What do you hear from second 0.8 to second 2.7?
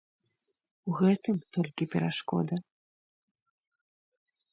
У гэтым толькі перашкода?